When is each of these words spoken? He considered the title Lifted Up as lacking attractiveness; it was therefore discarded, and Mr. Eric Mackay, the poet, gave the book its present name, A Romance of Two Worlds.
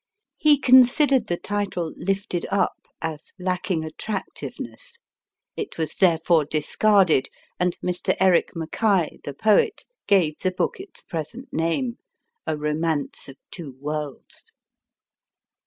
He 0.39 0.57
considered 0.57 1.27
the 1.27 1.37
title 1.37 1.93
Lifted 1.95 2.47
Up 2.49 2.87
as 3.03 3.33
lacking 3.37 3.85
attractiveness; 3.85 4.97
it 5.55 5.77
was 5.77 5.93
therefore 5.93 6.43
discarded, 6.43 7.29
and 7.59 7.77
Mr. 7.83 8.17
Eric 8.19 8.55
Mackay, 8.55 9.19
the 9.23 9.35
poet, 9.35 9.85
gave 10.07 10.39
the 10.39 10.49
book 10.49 10.79
its 10.79 11.03
present 11.03 11.49
name, 11.53 11.99
A 12.47 12.57
Romance 12.57 13.29
of 13.29 13.37
Two 13.51 13.75
Worlds. 13.79 14.51